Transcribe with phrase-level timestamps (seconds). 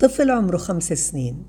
[0.00, 1.42] طفل عمره خمس سنين.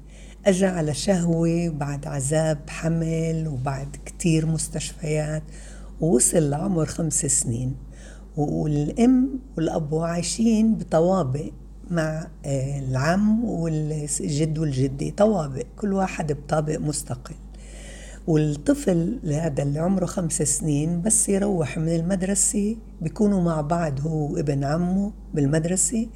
[0.46, 5.44] أجا على شهوة بعد عذاب حمل وبعد كتير مستشفيات
[6.02, 7.76] ووصل لعمر خمس سنين.
[8.38, 11.52] والأم والأب عايشين بطوابق
[11.92, 17.36] مع آه، العم والجد والجدة طوابق كل واحد بطابق مستقل.
[18.28, 24.64] والطفل هذا اللي عمره خمس سنين بس يروح من المدرسة بيكونوا مع بعض هو وابن
[24.64, 26.08] عمه بالمدرسة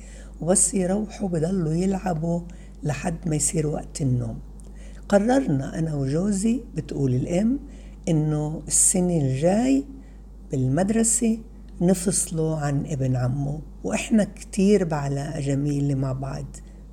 [0.41, 2.41] وبس يروحوا بضلوا يلعبوا
[2.83, 4.39] لحد ما يصير وقت النوم.
[5.09, 7.59] قررنا أنا وجوزي بتقول الأم
[8.09, 9.85] إنه السنة الجاي
[10.51, 11.37] بالمدرسة
[11.81, 16.45] نفصله عن ابن عمه وإحنا كتير بعلاقة جميلة مع بعض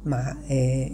[0.07, 0.91] مع آه،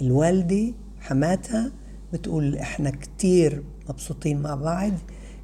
[0.00, 1.72] الوالدة حماتها
[2.12, 4.92] بتقول إحنا كتير مبسوطين مع بعض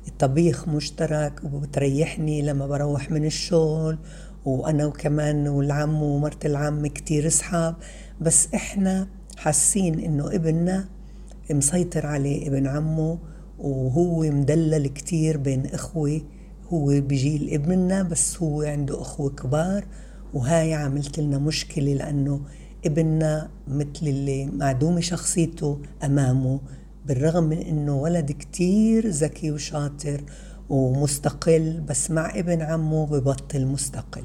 [0.08, 3.98] الطبيخ مشترك وبتريحني لما بروح من الشغل
[4.44, 7.74] وأنا وكمان والعم ومرت العم كتير أصحاب
[8.20, 10.88] بس إحنا حاسين إنه ابننا
[11.50, 13.18] مسيطر عليه ابن عمه
[13.58, 16.20] وهو مدلل كتير بين إخوة
[16.68, 19.84] هو بجيل ابننا بس هو عنده أخوة كبار
[20.34, 22.40] وهاي عملت لنا مشكلة لأنه
[22.86, 26.60] ابننا مثل اللي معدومة شخصيته أمامه
[27.06, 30.24] بالرغم من أنه ولد كتير ذكي وشاطر
[30.70, 34.24] ومستقل بس مع ابن عمه ببطل مستقل.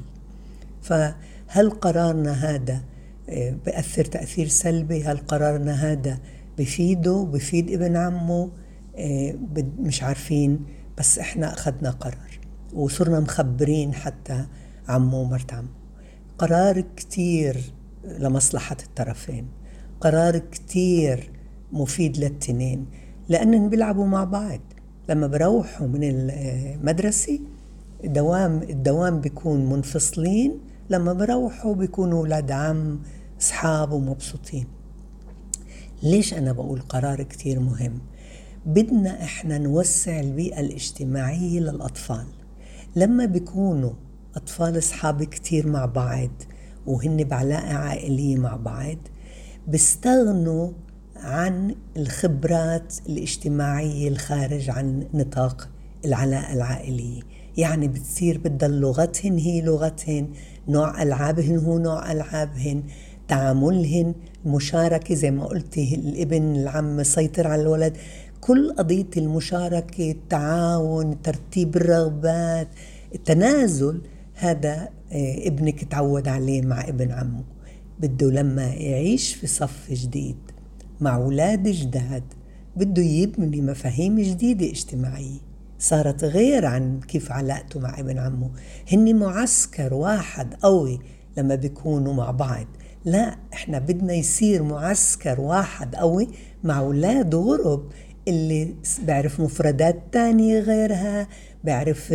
[0.82, 2.80] فهل قرارنا هذا
[3.28, 6.18] آه، بأثر تأثير سلبي؟ هل قرارنا هذا
[6.58, 8.50] بفيده بفيد ابن عمه؟
[8.96, 9.34] آه،
[9.78, 10.60] مش عارفين
[10.98, 12.40] بس إحنا أخذنا قرار
[12.74, 14.46] وصرنا مخبرين حتى
[14.88, 15.68] عمه ومرت عمه.
[16.38, 17.72] قرار كتير
[18.18, 19.48] لمصلحة الطرفين
[20.00, 21.30] قرار كتير
[21.72, 22.86] مفيد للتنين
[23.28, 24.60] لأنهم بيلعبوا مع بعض.
[25.10, 27.40] لما بروحوا من المدرسة
[28.04, 33.00] الدوام الدوام بيكون منفصلين لما بروحوا بيكونوا أولاد عم
[33.40, 34.66] أصحاب ومبسوطين.
[36.02, 37.98] ليش أنا بقول قرار كتير مهم؟
[38.66, 42.26] بدنا إحنا نوسع البيئة الاجتماعية للأطفال.
[42.96, 43.92] لما بيكونوا
[44.36, 46.30] أطفال أصحاب كتير مع بعض
[46.86, 48.96] وهن بعلاقة عائلية مع بعض
[49.68, 50.70] بيستغنوا
[51.22, 55.68] عن الخبرات الاجتماعية الخارج عن نطاق
[56.04, 57.22] العلاقة العائلية.
[57.56, 60.28] يعني بتصير بدل لغتهن هي لغتهن
[60.68, 62.82] نوع ألعابهن هو نوع ألعابهن
[63.28, 64.14] تعاملهن
[64.46, 67.96] مشاركة زي ما قلتي الابن العم مسيطر على الولد.
[68.40, 72.68] كل قضية المشاركة التعاون ترتيب الرغبات
[73.14, 74.00] التنازل
[74.34, 77.44] هذا آه، ابنك تعود عليه مع ابن عمه.
[78.00, 80.36] بده لما يعيش في صف جديد.
[81.00, 82.22] مع أولاد جداد
[82.76, 85.38] بده يبني مفاهيم جديدة اجتماعية.
[85.78, 88.50] صارت غير عن كيف علاقته مع ابن عمه.
[88.92, 91.00] هن معسكر واحد قوي
[91.36, 92.66] لما بيكونوا مع بعض.
[93.04, 96.28] لا إحنا بدنا يصير معسكر واحد قوي
[96.64, 97.90] مع أولاد غرب
[98.28, 98.74] اللي
[99.06, 101.28] بيعرف مفردات تانية غيرها
[101.64, 102.14] بيعرف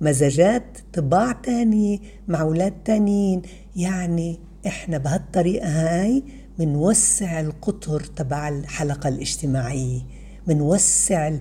[0.00, 3.42] مزاجات طباع تانية مع أولاد تانيين.
[3.76, 6.22] يعني إحنا بهالطريقة هاي
[6.58, 10.00] منوسع القطر تبع الحلقة الاجتماعية
[10.46, 11.32] منوسع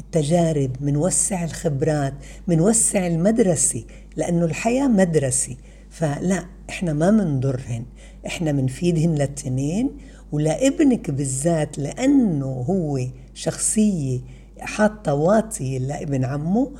[0.00, 2.14] التجارب منوسع الخبرات
[2.48, 3.84] منوسع المدرسة
[4.16, 5.56] لأنه الحياة مدرسة.
[5.90, 7.84] فلا إحنا ما منضرهن
[8.26, 9.90] إحنا منفيدهن للتنين
[10.32, 13.00] ولابنك بالذات لأنه هو
[13.34, 14.20] شخصية
[14.58, 16.72] حاطة واطية لابن عمه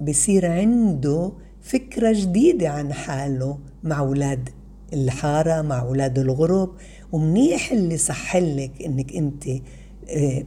[0.00, 1.32] بصير عنده
[1.62, 4.48] فكرة جديدة عن حاله مع أولاد.
[4.92, 6.70] الحارة مع أولاد الغرب
[7.12, 9.44] ومنيح اللي صحلك إنك أنت
[10.10, 10.44] آه،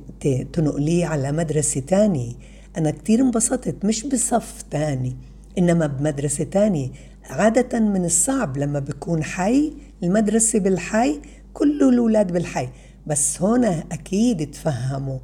[0.54, 2.34] تنقليه على مدرسة تانية
[2.78, 5.16] أنا كتير انبسطت مش بصف تاني
[5.58, 6.90] إنما بمدرسة تانية
[7.30, 9.74] عادة من الصعب لما بكون حي
[10.04, 11.22] المدرسة بالحي
[11.54, 12.70] كل الأولاد بالحي.
[13.08, 15.20] بس هنا أكيد تفهموا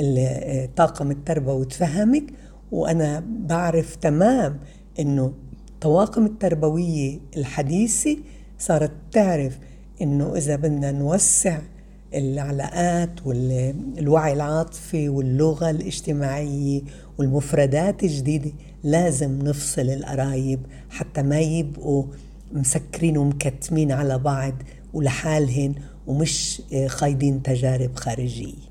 [0.00, 2.24] الطاقم التربوي تفهمك
[2.72, 4.58] وأنا بعرف تمام
[5.00, 5.32] إنه
[5.70, 8.16] الطواقم التربوية الحديثة
[8.58, 9.58] صارت تعرف
[10.02, 11.58] إنه إذا بدنا نوسع
[12.14, 16.80] العلاقات والوعي العاطفي واللغة الاجتماعية
[17.18, 18.52] والمفردات الجديدة
[18.84, 20.60] لازم نفصل القرايب
[20.90, 22.04] حتى ما يبقوا
[22.52, 24.54] مسكرين ومكتمين على بعض
[24.94, 25.74] ولحالهن
[26.06, 28.68] ومش خايضين تجارب خارجية.